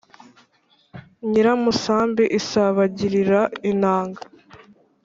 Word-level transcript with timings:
Nyiramusambi 1.29 2.23
isabagirira 2.39 3.41
inanga, 3.71 4.21